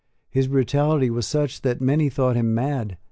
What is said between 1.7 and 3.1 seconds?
many thought him mad.